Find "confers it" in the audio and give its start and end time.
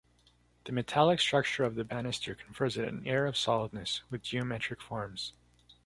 2.33-2.87